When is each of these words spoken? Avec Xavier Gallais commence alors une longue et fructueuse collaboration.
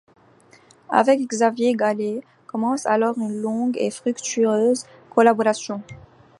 Avec 0.89 1.21
Xavier 1.29 1.75
Gallais 1.75 2.21
commence 2.47 2.87
alors 2.87 3.19
une 3.19 3.39
longue 3.39 3.77
et 3.77 3.91
fructueuse 3.91 4.83
collaboration. 5.11 5.83